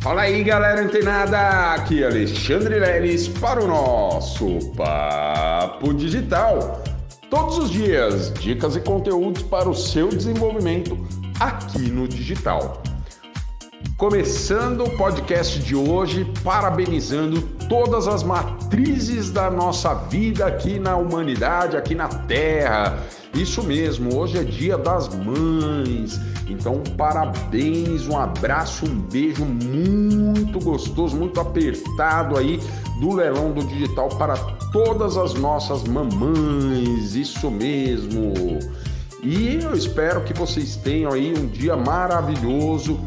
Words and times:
Fala 0.00 0.22
aí, 0.22 0.42
galera 0.42 0.80
antenada! 0.80 1.74
Aqui 1.74 2.02
é 2.02 2.06
Alexandre 2.06 2.78
Leles 2.78 3.28
para 3.28 3.62
o 3.62 3.66
nosso 3.66 4.72
Papo 4.74 5.92
Digital. 5.92 6.82
Todos 7.28 7.58
os 7.58 7.70
dias, 7.70 8.32
dicas 8.32 8.76
e 8.76 8.80
conteúdos 8.80 9.42
para 9.42 9.68
o 9.68 9.74
seu 9.74 10.08
desenvolvimento 10.08 10.96
aqui 11.38 11.90
no 11.90 12.08
digital. 12.08 12.82
Começando 14.00 14.84
o 14.84 14.96
podcast 14.96 15.58
de 15.58 15.76
hoje, 15.76 16.24
parabenizando 16.42 17.42
todas 17.68 18.08
as 18.08 18.22
matrizes 18.22 19.30
da 19.30 19.50
nossa 19.50 19.92
vida 19.92 20.46
aqui 20.46 20.78
na 20.78 20.96
humanidade, 20.96 21.76
aqui 21.76 21.94
na 21.94 22.08
Terra. 22.08 22.98
Isso 23.34 23.62
mesmo, 23.62 24.16
hoje 24.16 24.38
é 24.38 24.42
dia 24.42 24.78
das 24.78 25.06
mães. 25.14 26.18
Então, 26.48 26.82
parabéns, 26.96 28.08
um 28.08 28.18
abraço, 28.18 28.86
um 28.86 29.00
beijo 29.00 29.44
muito 29.44 30.58
gostoso, 30.60 31.14
muito 31.14 31.38
apertado 31.38 32.38
aí 32.38 32.58
do 33.02 33.12
leilão 33.12 33.52
do 33.52 33.62
digital 33.62 34.08
para 34.08 34.34
todas 34.72 35.18
as 35.18 35.34
nossas 35.34 35.84
mamães. 35.84 37.14
Isso 37.14 37.50
mesmo. 37.50 38.32
E 39.22 39.58
eu 39.62 39.74
espero 39.74 40.22
que 40.22 40.32
vocês 40.32 40.74
tenham 40.76 41.12
aí 41.12 41.34
um 41.36 41.46
dia 41.46 41.76
maravilhoso 41.76 42.98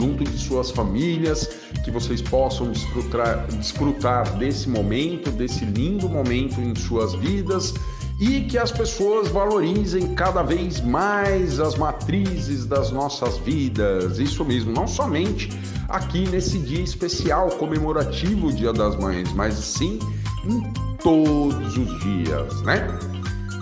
junto 0.00 0.24
de 0.24 0.38
suas 0.38 0.70
famílias, 0.70 1.46
que 1.84 1.90
vocês 1.90 2.22
possam 2.22 2.72
desfrutar, 2.72 3.46
desfrutar 3.48 4.36
desse 4.38 4.66
momento, 4.66 5.30
desse 5.30 5.64
lindo 5.66 6.08
momento 6.08 6.58
em 6.58 6.74
suas 6.74 7.14
vidas 7.14 7.74
e 8.18 8.42
que 8.42 8.56
as 8.56 8.72
pessoas 8.72 9.28
valorizem 9.28 10.14
cada 10.14 10.42
vez 10.42 10.80
mais 10.80 11.60
as 11.60 11.74
matrizes 11.74 12.64
das 12.64 12.90
nossas 12.90 13.36
vidas. 13.38 14.18
Isso 14.18 14.42
mesmo, 14.42 14.72
não 14.72 14.86
somente 14.86 15.50
aqui 15.88 16.26
nesse 16.28 16.58
dia 16.58 16.82
especial 16.82 17.48
comemorativo 17.50 18.52
Dia 18.52 18.72
das 18.72 18.96
Mães, 18.96 19.30
mas 19.34 19.54
sim 19.54 19.98
em 20.46 20.62
todos 21.02 21.76
os 21.76 22.00
dias, 22.00 22.62
né? 22.62 22.86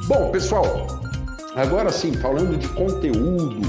Bom, 0.06 0.30
pessoal, 0.30 0.86
agora 1.56 1.90
sim, 1.90 2.12
falando 2.14 2.56
de 2.56 2.68
conteúdo, 2.68 3.60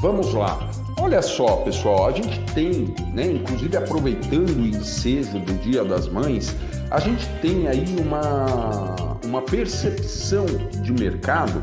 vamos 0.00 0.32
lá. 0.34 0.81
Olha 1.02 1.20
só, 1.20 1.56
pessoal, 1.56 2.06
a 2.06 2.12
gente 2.12 2.38
tem, 2.54 2.94
né, 3.12 3.26
inclusive 3.32 3.76
aproveitando 3.76 4.50
o 4.50 4.66
ensejo 4.68 5.40
do 5.40 5.52
Dia 5.54 5.82
das 5.82 6.06
Mães, 6.06 6.54
a 6.92 7.00
gente 7.00 7.26
tem 7.42 7.66
aí 7.66 7.84
uma, 7.98 9.18
uma 9.24 9.42
percepção 9.42 10.46
de 10.80 10.92
mercado 10.92 11.60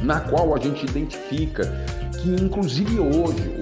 na 0.00 0.18
qual 0.18 0.56
a 0.56 0.58
gente 0.58 0.84
identifica 0.84 1.72
que, 2.20 2.30
inclusive 2.30 2.98
hoje, 2.98 3.60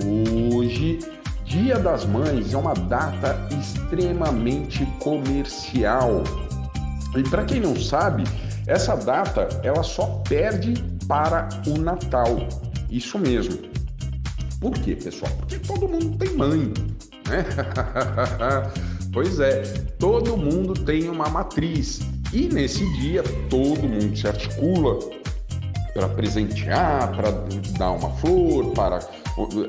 hoje, 0.50 0.98
Dia 1.44 1.78
das 1.78 2.06
Mães 2.06 2.54
é 2.54 2.56
uma 2.56 2.72
data 2.72 3.36
extremamente 3.60 4.86
comercial. 4.98 6.24
E 7.14 7.22
para 7.24 7.44
quem 7.44 7.60
não 7.60 7.76
sabe, 7.76 8.24
essa 8.66 8.96
data 8.96 9.46
ela 9.62 9.82
só 9.82 10.22
perde 10.26 10.72
para 11.06 11.50
o 11.66 11.78
Natal. 11.78 12.48
Isso 12.90 13.18
mesmo. 13.18 13.69
Por 14.60 14.72
quê, 14.72 14.94
pessoal? 14.94 15.32
Porque 15.38 15.58
todo 15.58 15.88
mundo 15.88 16.18
tem 16.18 16.36
mãe, 16.36 16.72
né? 17.26 17.46
pois 19.10 19.40
é, 19.40 19.62
todo 19.98 20.36
mundo 20.36 20.74
tem 20.74 21.08
uma 21.08 21.30
matriz. 21.30 22.00
E 22.32 22.46
nesse 22.46 22.84
dia 23.00 23.22
todo 23.48 23.82
mundo 23.82 24.14
se 24.16 24.28
articula 24.28 24.98
para 25.94 26.08
presentear, 26.10 27.10
para 27.16 27.30
dar 27.78 27.90
uma 27.92 28.10
flor, 28.16 28.72
para 28.72 29.00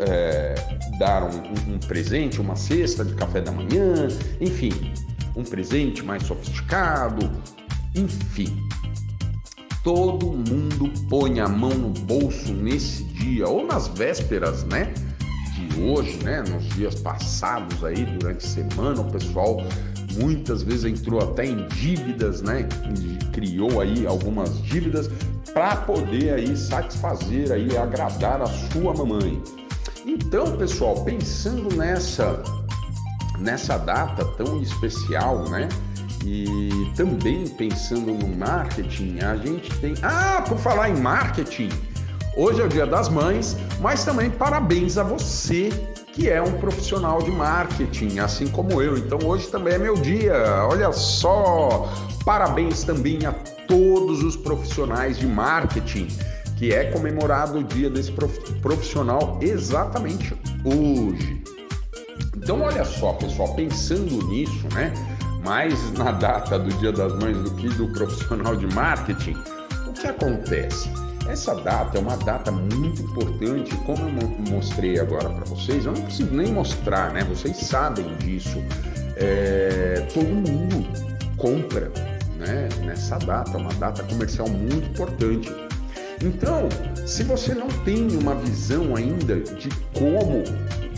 é, 0.08 0.56
dar 1.00 1.24
um, 1.24 1.74
um, 1.74 1.80
presente, 1.80 2.42
uma 2.42 2.58
cesta 2.58 3.06
de 3.06 3.14
café 3.16 3.42
da 3.42 3.52
manhã, 3.52 4.10
enfim, 4.42 4.94
um 5.36 5.44
presente 5.44 6.04
mais 6.04 6.24
sofisticado, 6.24 7.32
enfim 7.96 8.56
todo 9.84 10.28
mundo 10.28 10.92
põe 11.10 11.40
a 11.40 11.48
mão 11.48 11.72
no 11.72 11.90
bolso 11.90 12.54
nesse 12.54 13.04
dia 13.04 13.48
ou 13.48 13.66
nas 13.66 13.88
vésperas, 13.88 14.64
né? 14.66 14.94
De 15.56 15.82
hoje, 15.82 16.18
né? 16.24 16.44
Nos 16.48 16.68
dias 16.70 16.96
passados 16.96 17.84
aí, 17.84 18.06
durante 18.06 18.46
a 18.46 18.50
semana, 18.50 19.02
o 19.02 19.12
pessoal 19.12 19.58
muitas 20.20 20.62
vezes 20.62 20.86
entrou 20.86 21.22
até 21.22 21.46
em 21.46 21.68
dívidas, 21.70 22.42
né? 22.42 22.68
Criou 23.34 23.82
aí 23.82 24.06
algumas 24.06 24.62
dívidas 24.62 25.10
para 25.54 25.76
poder 25.78 26.34
aí 26.34 26.56
satisfazer 26.56 27.52
aí, 27.52 27.76
agradar 27.78 28.42
a 28.42 28.48
sua 28.48 28.94
mamãe. 28.94 29.42
Então, 30.06 30.58
pessoal, 30.58 31.04
pensando 31.04 31.76
nessa 31.76 32.42
nessa 33.40 33.78
data 33.78 34.24
tão 34.38 34.62
especial, 34.62 35.50
né? 35.50 35.68
E 36.26 36.92
também 36.96 37.48
pensando 37.48 38.14
no 38.14 38.28
marketing, 38.36 39.20
a 39.20 39.36
gente 39.36 39.74
tem. 39.80 39.96
Ah, 40.04 40.44
por 40.48 40.58
falar 40.58 40.90
em 40.90 41.00
marketing, 41.00 41.70
hoje 42.38 42.62
é 42.62 42.66
o 42.66 42.70
Dia 42.70 42.86
das 42.86 43.10
Mães, 43.10 43.58
mas 43.80 44.06
também 44.06 44.30
parabéns 44.30 44.98
a 44.98 45.04
você 45.04 45.70
que 46.14 46.30
é 46.30 46.42
um 46.42 46.52
profissional 46.60 47.22
de 47.22 47.32
marketing, 47.32 48.20
assim 48.20 48.48
como 48.48 48.82
eu. 48.82 48.98
Então 48.98 49.20
hoje 49.26 49.48
também 49.48 49.76
é 49.76 49.78
meu 49.78 49.96
dia. 49.96 50.34
Olha 50.70 50.92
só, 50.92 51.90
parabéns 52.26 52.84
também 52.84 53.26
a 53.26 53.32
todos 53.68 54.22
os 54.22 54.36
profissionais 54.36 55.18
de 55.18 55.26
marketing, 55.26 56.08
que 56.58 56.74
é 56.74 56.86
comemorado 56.92 57.60
o 57.60 57.64
dia 57.64 57.90
desse 57.90 58.12
profissional 58.62 59.40
exatamente 59.42 60.36
hoje. 60.66 61.42
Então 62.36 62.62
olha 62.62 62.84
só, 62.84 63.14
pessoal, 63.14 63.54
pensando 63.56 64.28
nisso, 64.28 64.68
né? 64.74 64.94
Mais 65.44 65.92
na 65.94 66.12
data 66.12 66.58
do 66.58 66.70
Dia 66.80 66.92
das 66.92 67.14
Mães 67.20 67.38
do 67.38 67.52
que 67.52 67.70
do 67.70 67.88
profissional 67.90 68.56
de 68.56 68.68
marketing, 68.74 69.36
o 69.88 69.94
que 69.94 70.08
acontece? 70.08 70.90
Essa 71.28 71.56
data 71.56 71.98
é 71.98 72.02
uma 72.02 72.18
data 72.18 72.52
muito 72.52 73.02
importante, 73.02 73.76
como 73.86 74.02
eu 74.02 74.28
mostrei 74.50 75.00
agora 75.00 75.30
para 75.30 75.46
vocês, 75.46 75.86
eu 75.86 75.94
não 75.94 76.02
preciso 76.02 76.34
nem 76.34 76.52
mostrar, 76.52 77.14
né? 77.14 77.24
Vocês 77.24 77.58
sabem 77.58 78.16
disso. 78.18 78.58
É, 79.16 80.08
todo 80.14 80.26
mundo 80.26 80.88
compra 81.38 81.92
né? 82.38 82.68
nessa 82.84 83.18
data, 83.20 83.58
uma 83.58 83.74
data 83.76 84.04
comercial 84.04 84.48
muito 84.50 84.88
importante. 84.88 85.54
Então, 86.24 86.68
se 87.06 87.24
você 87.24 87.54
não 87.54 87.68
tem 87.84 88.08
uma 88.18 88.36
visão 88.36 88.96
ainda 88.96 89.40
de 89.40 89.70
como 89.94 90.44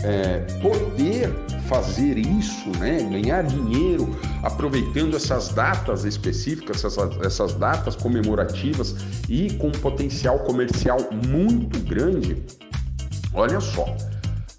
é, 0.04 0.40
poder 0.60 1.32
fazer 1.66 2.18
isso, 2.18 2.68
né, 2.78 2.98
ganhar 3.10 3.42
dinheiro 3.42 4.14
aproveitando 4.42 5.16
essas 5.16 5.48
datas 5.48 6.04
específicas, 6.04 6.84
essas, 6.84 7.16
essas 7.22 7.54
datas 7.54 7.96
comemorativas 7.96 8.94
e 9.28 9.54
com 9.54 9.68
um 9.68 9.72
potencial 9.72 10.40
comercial 10.40 10.98
muito 11.26 11.80
grande, 11.80 12.42
olha 13.32 13.60
só. 13.60 13.86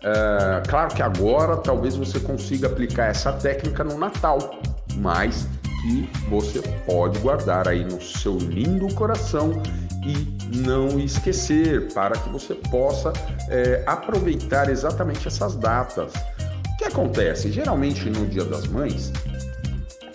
É, 0.01 0.61
claro 0.67 0.93
que 0.93 1.01
agora 1.01 1.57
talvez 1.57 1.95
você 1.95 2.19
consiga 2.19 2.67
aplicar 2.67 3.05
essa 3.05 3.31
técnica 3.33 3.83
no 3.83 3.97
Natal, 3.97 4.59
mas 4.97 5.47
que 5.81 6.09
você 6.29 6.61
pode 6.85 7.19
guardar 7.19 7.67
aí 7.67 7.83
no 7.83 8.01
seu 8.01 8.37
lindo 8.37 8.91
coração 8.95 9.61
e 10.05 10.57
não 10.57 10.99
esquecer 10.99 11.91
para 11.93 12.15
que 12.17 12.29
você 12.29 12.53
possa 12.53 13.11
é, 13.49 13.83
aproveitar 13.87 14.69
exatamente 14.69 15.27
essas 15.27 15.55
datas. 15.55 16.13
O 16.13 16.77
que 16.77 16.85
acontece? 16.85 17.51
Geralmente 17.51 18.09
no 18.09 18.25
Dia 18.27 18.45
das 18.45 18.67
Mães, 18.67 19.11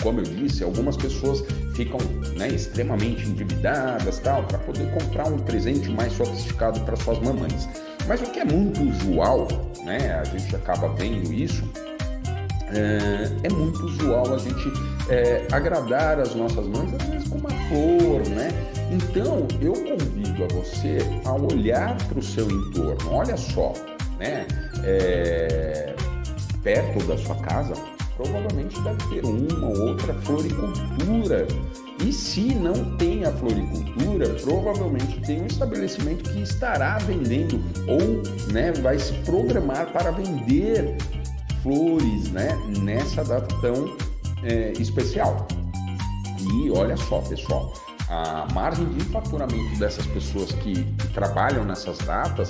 como 0.03 0.21
eu 0.21 0.25
disse, 0.25 0.63
algumas 0.63 0.97
pessoas 0.97 1.45
ficam 1.75 1.99
né, 2.37 2.49
extremamente 2.49 3.29
endividadas 3.29 4.19
tal 4.21 4.45
para 4.45 4.59
poder 4.59 4.91
comprar 4.93 5.27
um 5.27 5.39
presente 5.39 5.91
mais 5.91 6.13
sofisticado 6.13 6.81
para 6.81 6.97
suas 6.97 7.19
mamães. 7.19 7.69
Mas 8.07 8.21
o 8.21 8.25
que 8.25 8.41
é 8.41 8.45
muito 8.45 8.83
usual, 8.83 9.49
né, 9.85 10.21
a 10.21 10.25
gente 10.25 10.55
acaba 10.55 10.89
vendo 10.95 11.33
isso, 11.33 11.69
é, 12.73 13.47
é 13.47 13.51
muito 13.51 13.85
usual 13.85 14.35
a 14.35 14.39
gente 14.39 14.73
é, 15.09 15.47
agradar 15.51 16.21
as 16.21 16.35
nossas 16.35 16.67
mães, 16.67 16.95
às 16.95 17.03
vezes 17.09 17.29
com 17.29 17.39
uma 17.39 17.51
flor, 17.69 18.29
né? 18.29 18.49
Então 18.91 19.47
eu 19.61 19.73
convido 19.73 20.45
a 20.45 20.49
você 20.49 20.99
a 21.25 21.33
olhar 21.33 21.97
para 22.09 22.19
o 22.19 22.23
seu 22.23 22.51
entorno. 22.51 23.13
Olha 23.13 23.37
só, 23.37 23.73
né? 24.19 24.47
É, 24.85 25.95
perto 26.63 27.07
da 27.07 27.17
sua 27.17 27.37
casa, 27.37 27.75
provavelmente 28.17 28.81
deve 28.83 29.09
ter 29.09 29.25
uma 29.25 29.69
ou 29.69 29.89
outra 29.89 30.13
floricultura. 30.15 31.47
E 32.05 32.13
se 32.13 32.55
não 32.55 32.97
tem 32.97 33.25
a 33.25 33.33
floricultura, 33.33 34.29
provavelmente 34.43 35.21
tem 35.21 35.43
um 35.43 35.47
estabelecimento 35.47 36.31
que 36.31 36.43
estará 36.43 36.99
vendendo 36.99 37.63
ou 37.87 38.23
né, 38.53 38.73
vai 38.81 38.99
se 38.99 39.13
programar 39.25 39.93
para 39.93 40.11
vender 40.11 40.97
flores 41.63 42.31
né, 42.31 42.59
nessa 42.83 43.23
data 43.23 43.55
tão 43.61 43.97
é, 44.43 44.73
especial. 44.79 45.47
E 46.41 46.71
olha 46.71 46.97
só, 46.97 47.21
pessoal, 47.21 47.73
a 48.11 48.47
margem 48.53 48.87
de 48.89 49.05
faturamento 49.05 49.79
dessas 49.79 50.05
pessoas 50.07 50.51
que, 50.53 50.85
que 50.85 51.09
trabalham 51.09 51.65
nessas 51.65 51.97
datas 51.99 52.49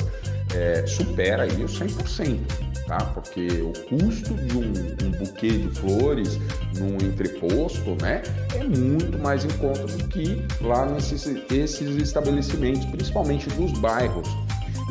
é, 0.54 0.84
supera 0.86 1.42
aí 1.42 1.62
os 1.62 1.78
100%. 1.78 2.40
tá? 2.86 2.98
Porque 3.14 3.46
o 3.60 3.72
custo 3.88 4.34
de 4.34 4.56
um, 4.56 5.06
um 5.06 5.10
buquê 5.18 5.50
de 5.50 5.68
flores 5.78 6.40
num 6.78 6.96
entreposto, 6.96 7.90
né, 8.02 8.22
é 8.54 8.64
muito 8.64 9.18
mais 9.18 9.44
em 9.44 9.50
conta 9.58 9.86
do 9.86 10.08
que 10.08 10.42
lá 10.62 10.86
nesses 10.86 11.26
esses 11.50 11.96
estabelecimentos, 11.96 12.86
principalmente 12.86 13.48
dos 13.50 13.72
bairros. 13.78 14.28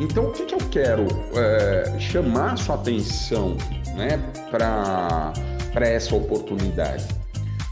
Então, 0.00 0.28
o 0.28 0.32
que, 0.32 0.46
que 0.46 0.54
eu 0.54 0.68
quero 0.70 1.06
é, 1.34 1.98
chamar 1.98 2.56
sua 2.56 2.76
atenção, 2.76 3.56
né, 3.96 4.18
para 4.50 5.32
essa 5.80 6.14
oportunidade? 6.14 7.06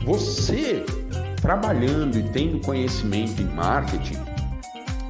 Você 0.05 0.85
trabalhando 1.41 2.19
e 2.19 2.23
tendo 2.23 2.61
conhecimento 2.61 3.41
em 3.41 3.47
marketing, 3.47 4.19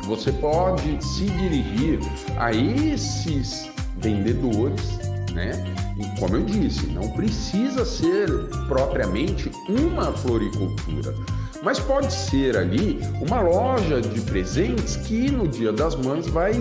você 0.05 0.33
pode 0.33 1.05
se 1.05 1.25
dirigir 1.25 2.01
a 2.39 2.53
esses 2.53 3.71
vendedores, 3.99 4.99
né? 5.33 5.53
E 5.99 6.21
como 6.21 6.37
eu 6.37 6.45
disse, 6.45 6.87
não 6.87 7.11
precisa 7.11 7.85
ser 7.85 8.29
propriamente 8.67 9.51
uma 9.69 10.13
floricultura, 10.13 11.15
mas 11.63 11.79
pode 11.79 12.13
ser 12.13 12.57
ali 12.57 13.01
uma 13.21 13.41
loja 13.41 14.01
de 14.01 14.21
presentes 14.23 14.97
que 14.97 15.31
no 15.31 15.47
Dia 15.47 15.73
das 15.73 15.97
Mães 15.97 16.27
vai 16.29 16.53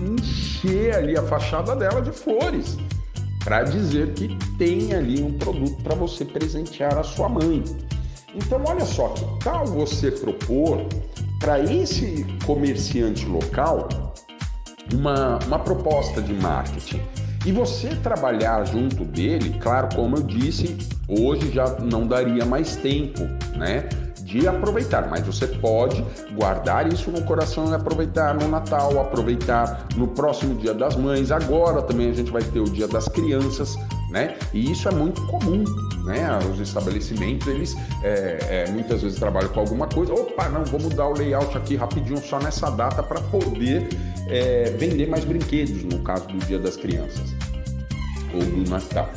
encher 0.00 0.94
ali 0.94 1.16
a 1.16 1.22
fachada 1.22 1.76
dela 1.76 2.00
de 2.00 2.10
flores 2.10 2.76
para 3.44 3.62
dizer 3.62 4.12
que 4.14 4.36
tem 4.58 4.92
ali 4.92 5.22
um 5.22 5.32
produto 5.38 5.82
para 5.82 5.94
você 5.94 6.24
presentear 6.24 6.98
a 6.98 7.02
sua 7.02 7.28
mãe. 7.28 7.62
Então, 8.34 8.62
olha 8.66 8.84
só, 8.84 9.08
que 9.08 9.24
tal 9.44 9.66
você 9.66 10.10
propor 10.10 10.84
para 11.40 11.60
esse 11.60 12.26
comerciante 12.44 13.26
local 13.26 13.88
uma, 14.92 15.38
uma 15.46 15.58
proposta 15.58 16.20
de 16.20 16.34
marketing? 16.34 17.00
E 17.46 17.52
você 17.52 17.88
trabalhar 17.96 18.64
junto 18.66 19.04
dele, 19.04 19.58
claro, 19.60 19.88
como 19.94 20.16
eu 20.16 20.22
disse, 20.22 20.76
hoje 21.08 21.50
já 21.52 21.66
não 21.78 22.06
daria 22.06 22.44
mais 22.44 22.76
tempo, 22.76 23.22
né? 23.56 23.88
de 24.28 24.46
aproveitar, 24.46 25.08
mas 25.08 25.24
você 25.24 25.46
pode 25.46 26.04
guardar 26.32 26.92
isso 26.92 27.10
no 27.10 27.22
coração 27.22 27.70
e 27.70 27.74
aproveitar 27.74 28.34
no 28.34 28.46
Natal, 28.46 29.00
aproveitar 29.00 29.86
no 29.96 30.06
próximo 30.06 30.54
Dia 30.56 30.74
das 30.74 30.96
Mães. 30.96 31.30
Agora 31.30 31.80
também 31.80 32.10
a 32.10 32.12
gente 32.12 32.30
vai 32.30 32.42
ter 32.42 32.60
o 32.60 32.64
Dia 32.64 32.86
das 32.86 33.08
Crianças, 33.08 33.78
né? 34.10 34.36
E 34.52 34.70
isso 34.70 34.88
é 34.88 34.92
muito 34.92 35.20
comum, 35.26 35.64
né? 36.04 36.38
Os 36.50 36.60
estabelecimentos 36.60 37.46
eles 37.46 37.76
é, 38.02 38.64
é, 38.66 38.70
muitas 38.70 39.02
vezes 39.02 39.18
trabalham 39.18 39.48
com 39.50 39.60
alguma 39.60 39.86
coisa. 39.86 40.12
Opa, 40.12 40.48
não, 40.48 40.64
vou 40.64 40.80
mudar 40.80 41.08
o 41.08 41.12
layout 41.12 41.56
aqui 41.56 41.76
rapidinho 41.76 42.18
só 42.18 42.38
nessa 42.38 42.70
data 42.70 43.02
para 43.02 43.20
poder 43.20 43.88
é, 44.28 44.70
vender 44.78 45.08
mais 45.08 45.24
brinquedos 45.24 45.84
no 45.84 45.98
caso 46.00 46.26
do 46.28 46.38
Dia 46.46 46.58
das 46.58 46.76
Crianças 46.76 47.34
ou 48.32 48.40
do 48.40 48.70
Natal. 48.70 49.10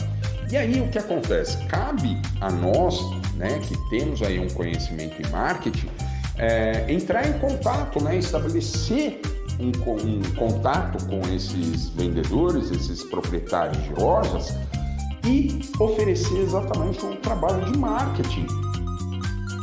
E 0.51 0.57
aí 0.57 0.81
o 0.81 0.88
que 0.89 0.99
acontece? 0.99 1.57
Cabe 1.67 2.17
a 2.41 2.51
nós 2.51 2.99
né, 3.35 3.59
que 3.59 3.77
temos 3.89 4.21
aí 4.21 4.39
um 4.39 4.49
conhecimento 4.49 5.21
em 5.21 5.29
marketing, 5.31 5.89
é, 6.38 6.85
entrar 6.91 7.27
em 7.27 7.39
contato, 7.39 8.03
né, 8.03 8.17
estabelecer 8.17 9.21
um, 9.59 9.69
um, 9.69 10.21
contato 10.35 11.05
com 11.05 11.21
esses 11.33 11.89
vendedores, 11.89 12.69
esses 12.71 13.03
proprietários 13.03 13.81
de 13.83 13.93
lojas 13.93 14.55
e 15.25 15.62
oferecer 15.79 16.39
exatamente 16.39 17.06
um 17.06 17.15
trabalho 17.18 17.71
de 17.71 17.77
marketing. 17.77 18.47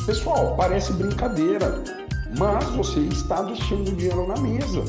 Pessoal, 0.07 0.55
parece 0.57 0.93
brincadeira, 0.93 1.83
mas 2.39 2.65
você 2.71 3.01
está 3.01 3.43
deixando 3.43 3.95
dinheiro 3.95 4.27
na 4.27 4.41
mesa. 4.41 4.83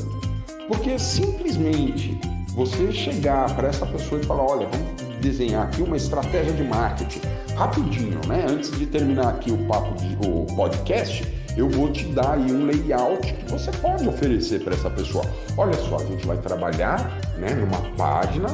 Porque 0.68 0.98
simplesmente 0.98 2.18
você 2.54 2.92
chegar 2.92 3.54
para 3.56 3.68
essa 3.68 3.86
pessoa 3.86 4.20
e 4.20 4.24
falar: 4.24 4.44
olha, 4.44 4.68
vamos 4.68 5.02
desenhar 5.20 5.66
aqui 5.66 5.82
uma 5.82 5.96
estratégia 5.96 6.52
de 6.52 6.64
marketing 6.64 7.20
rapidinho, 7.56 8.20
né? 8.26 8.46
Antes 8.48 8.70
de 8.70 8.86
terminar 8.86 9.28
aqui 9.28 9.50
o 9.52 9.58
papo 9.66 9.94
de, 9.96 10.16
o 10.26 10.46
podcast, 10.56 11.26
eu 11.56 11.68
vou 11.68 11.90
te 11.92 12.06
dar 12.06 12.34
aí 12.34 12.52
um 12.52 12.64
layout 12.64 13.32
que 13.32 13.50
você 13.50 13.70
pode 13.72 14.08
oferecer 14.08 14.60
para 14.64 14.74
essa 14.74 14.88
pessoa. 14.88 15.24
Olha 15.58 15.74
só, 15.74 15.96
a 15.96 16.04
gente 16.06 16.26
vai 16.26 16.38
trabalhar, 16.38 17.20
né, 17.36 17.50
numa 17.54 17.82
página 17.96 18.46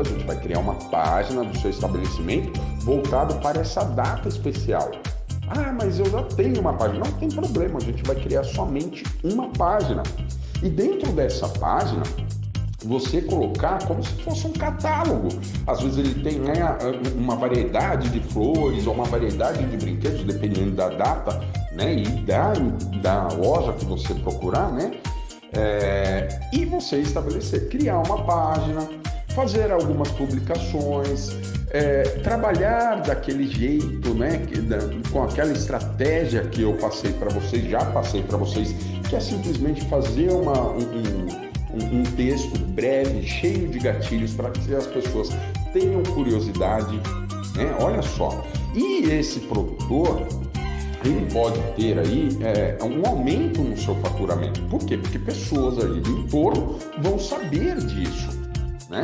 a 0.00 0.04
gente 0.04 0.24
vai 0.24 0.40
criar 0.40 0.58
uma 0.58 0.74
página 0.74 1.44
do 1.44 1.58
seu 1.58 1.70
estabelecimento 1.70 2.60
voltado 2.80 3.34
para 3.36 3.60
essa 3.60 3.84
data 3.84 4.28
especial. 4.28 4.90
Ah, 5.48 5.72
mas 5.72 5.98
eu 5.98 6.06
já 6.06 6.22
tenho 6.22 6.60
uma 6.60 6.72
página. 6.72 7.04
Não 7.04 7.12
tem 7.12 7.28
problema, 7.28 7.78
a 7.78 7.82
gente 7.82 8.02
vai 8.04 8.16
criar 8.16 8.44
somente 8.44 9.04
uma 9.22 9.48
página. 9.50 10.02
E 10.62 10.68
dentro 10.68 11.12
dessa 11.12 11.48
página, 11.48 12.02
você 12.84 13.20
colocar 13.22 13.84
como 13.86 14.02
se 14.02 14.12
fosse 14.22 14.46
um 14.46 14.52
catálogo. 14.52 15.28
Às 15.66 15.80
vezes 15.80 15.98
ele 15.98 16.22
tem 16.22 16.38
né, 16.38 16.54
uma 17.16 17.36
variedade 17.36 18.08
de 18.08 18.20
flores 18.32 18.86
ou 18.86 18.94
uma 18.94 19.04
variedade 19.04 19.64
de 19.64 19.76
brinquedos, 19.76 20.24
dependendo 20.24 20.72
da 20.72 20.88
data 20.88 21.40
né, 21.72 21.94
e 21.94 22.04
da, 22.22 22.52
da 23.00 23.28
loja 23.28 23.72
que 23.74 23.84
você 23.84 24.14
procurar, 24.14 24.70
né? 24.72 24.92
É, 25.54 26.28
e 26.52 26.64
você 26.64 26.98
estabelecer, 27.00 27.68
criar 27.68 27.98
uma 27.98 28.24
página, 28.24 28.88
fazer 29.34 29.70
algumas 29.70 30.10
publicações, 30.10 31.30
é, 31.70 32.02
trabalhar 32.22 33.02
daquele 33.02 33.46
jeito, 33.48 34.14
né, 34.14 34.44
que, 34.46 34.60
da, 34.60 34.78
com 35.10 35.22
aquela 35.22 35.52
estratégia 35.52 36.42
que 36.42 36.62
eu 36.62 36.74
passei 36.74 37.12
para 37.12 37.30
vocês, 37.30 37.64
já 37.68 37.84
passei 37.86 38.22
para 38.22 38.36
vocês, 38.36 38.74
que 39.08 39.16
é 39.16 39.20
simplesmente 39.20 39.82
fazer 39.86 40.30
uma, 40.30 40.70
um, 40.70 40.78
um, 41.72 42.00
um 42.00 42.02
texto 42.16 42.58
breve, 42.58 43.22
cheio 43.22 43.68
de 43.68 43.78
gatilhos 43.78 44.34
para 44.34 44.50
que 44.50 44.74
as 44.74 44.86
pessoas 44.86 45.30
tenham 45.72 46.02
curiosidade. 46.02 46.96
Né? 47.56 47.74
Olha 47.80 48.02
só. 48.02 48.44
E 48.74 49.04
esse 49.10 49.40
produtor, 49.40 50.26
ele 51.04 51.26
pode 51.32 51.58
ter 51.76 51.98
aí 51.98 52.28
é, 52.42 52.78
um 52.82 53.06
aumento 53.06 53.62
no 53.62 53.76
seu 53.76 53.94
faturamento. 53.96 54.62
Por 54.64 54.80
quê? 54.80 54.96
Porque 54.96 55.18
pessoas 55.18 55.78
ali 55.78 56.00
do 56.00 56.20
entorno 56.20 56.78
vão 57.00 57.18
saber 57.18 57.76
disso, 57.78 58.30
né? 58.92 59.02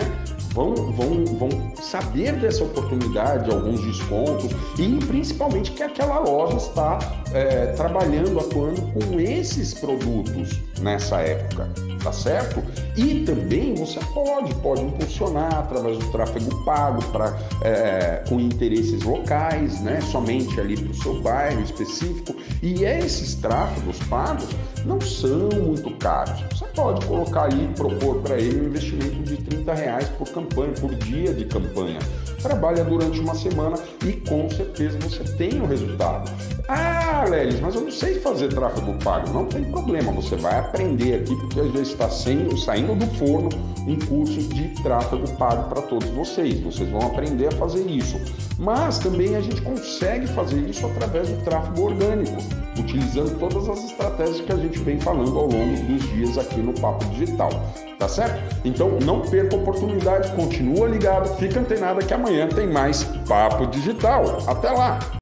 Vão, 0.52 0.75
vão, 0.75 1.25
vão 1.25 1.49
saber 1.76 2.32
dessa 2.35 2.62
oportunidade, 2.62 3.50
alguns 3.50 3.81
descontos 3.85 4.50
e 4.79 5.05
principalmente 5.06 5.73
que 5.73 5.82
aquela 5.82 6.19
loja 6.20 6.56
está 6.56 6.99
é, 7.32 7.67
trabalhando, 7.73 8.38
atuando 8.38 8.82
com 8.93 9.19
esses 9.19 9.75
produtos 9.75 10.61
nessa 10.81 11.20
época 11.20 11.69
tá 12.08 12.12
certo? 12.12 12.62
E 12.96 13.20
também 13.20 13.75
você 13.75 14.00
pode, 14.14 14.55
pode 14.56 14.82
impulsionar 14.82 15.58
através 15.58 15.99
do 15.99 16.10
tráfego 16.10 16.64
pago 16.64 17.02
para 17.12 17.38
é, 17.62 18.25
com 18.28 18.40
interesses 18.40 19.02
locais, 19.02 19.80
né? 19.82 20.00
Somente 20.00 20.59
ali 20.59 20.76
para 20.76 20.90
o 20.90 20.94
seu 20.94 21.21
bairro 21.21 21.61
específico. 21.61 22.35
E 22.62 22.85
esses 22.85 23.35
tráfegos 23.35 23.99
pagos 24.09 24.49
não 24.87 25.00
são 25.00 25.50
muito 25.62 25.90
caros. 25.99 26.40
Você 26.50 26.64
pode 26.75 27.04
colocar 27.04 27.52
aí, 27.52 27.68
propor 27.76 28.23
para 28.23 28.38
ele 28.38 28.61
um 28.61 28.64
investimento 28.68 29.23
de 29.23 29.37
30 29.37 29.75
reais 29.75 30.09
por 30.11 30.28
campanha, 30.28 30.73
por 30.80 30.94
dia 30.94 31.35
de 31.35 31.44
campanha. 31.44 31.99
Trabalha 32.42 32.85
durante 32.85 33.21
uma 33.21 33.35
semana 33.35 33.76
e 34.04 34.12
com 34.12 34.49
certeza 34.49 34.99
você 34.99 35.25
tem 35.37 35.61
o 35.61 35.66
resultado. 35.66 36.30
Ah, 36.68 37.25
Lelis, 37.28 37.61
mas 37.61 37.75
eu 37.75 37.80
não 37.80 37.90
sei 37.90 38.21
fazer 38.21 38.49
tráfego 38.49 38.95
pago. 39.02 39.30
Não 39.33 39.47
tem 39.47 39.64
problema, 39.64 40.12
você 40.12 40.37
vai 40.37 40.59
aprender 40.59 41.14
aqui, 41.14 41.35
porque 41.35 41.61
vezes 41.62 41.88
está 41.88 42.09
saindo 42.11 42.95
do 42.95 43.07
forno 43.16 43.49
um 43.87 43.99
curso 44.07 44.40
de 44.40 44.68
tráfego 44.83 45.28
pago 45.37 45.68
para 45.71 45.83
todos 45.83 46.09
vocês. 46.11 46.61
Vocês 46.61 46.90
vão 46.90 47.00
aprender 47.00 47.49
a 47.49 47.52
fazer 47.52 47.87
isso. 47.87 48.21
Mas 48.59 48.99
também 48.99 49.35
a 49.37 49.40
gente 49.40 49.62
consegue 49.62 50.26
fazer 50.26 50.61
isso 50.68 50.85
através 50.87 51.28
do 51.28 51.42
tráfego 51.45 51.87
orgânico, 51.87 52.37
utilizando 52.78 53.38
todas 53.38 53.68
as 53.68 53.85
estratégias 53.85 54.40
que 54.40 54.52
a 54.52 54.57
gente 54.57 54.78
vem 54.80 55.00
falando 55.00 55.38
ao 55.38 55.47
longo 55.47 55.87
dos 55.87 56.02
dias 56.11 56.37
aqui 56.37 56.61
no 56.61 56.73
Papo 56.75 57.04
Digital. 57.07 57.50
Tá 57.99 58.09
certo? 58.09 58.40
Então 58.64 58.99
não 59.04 59.23
perca 59.23 59.57
a 59.57 59.59
oportunidade, 59.59 60.30
continua 60.33 60.87
ligado, 60.87 61.37
fica 61.37 61.61
antenado 61.61 62.04
que 62.04 62.14
amanhã 62.28 62.47
tem 62.47 62.66
mais 62.66 63.04
Papo 63.26 63.66
Digital. 63.66 64.42
Até 64.47 64.70
lá! 64.70 64.99